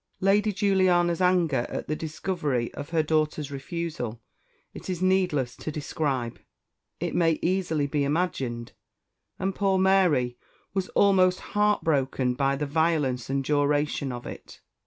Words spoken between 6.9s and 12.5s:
it may easily be imagined; and poor Mary was almost heartbroken